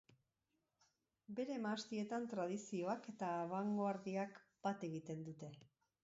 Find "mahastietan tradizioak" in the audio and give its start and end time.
1.65-3.05